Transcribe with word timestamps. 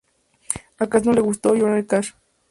A 0.79 0.87
Cash 0.89 1.03
no 1.05 1.13
le 1.13 1.21
gusto 1.21 1.53
"John 1.55 1.73
R. 1.77 1.85
Cash". 1.85 2.13